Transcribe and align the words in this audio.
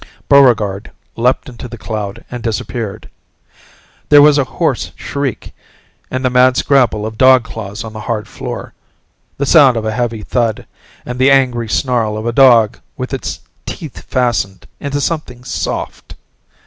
Buregarde 0.27 0.89
leaped 1.15 1.47
into 1.47 1.67
the 1.67 1.77
cloud 1.77 2.25
and 2.31 2.41
disappeared. 2.41 3.07
There 4.09 4.19
was 4.23 4.39
a 4.39 4.43
hoarse 4.43 4.91
shriek 4.95 5.53
and 6.09 6.25
the 6.25 6.31
mad 6.31 6.57
scrabble 6.57 7.05
of 7.05 7.19
dog 7.19 7.43
claws 7.43 7.83
on 7.83 7.93
the 7.93 7.99
hard 7.99 8.27
floor, 8.27 8.73
the 9.37 9.45
sound 9.45 9.77
of 9.77 9.85
a 9.85 9.91
heavy 9.91 10.23
thud, 10.23 10.65
and 11.05 11.19
the 11.19 11.29
angry 11.29 11.69
snarl 11.69 12.17
of 12.17 12.25
a 12.25 12.33
dog 12.33 12.79
with 12.97 13.13
its 13.13 13.41
teeth 13.67 14.01
fastened 14.05 14.65
into 14.79 14.99
something 14.99 15.43
soft. 15.43 16.15